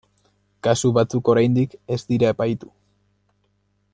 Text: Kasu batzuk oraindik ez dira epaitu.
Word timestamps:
Kasu 0.67 0.89
batzuk 0.99 1.29
oraindik 1.33 1.77
ez 1.97 1.99
dira 2.13 2.33
epaitu. 2.37 2.73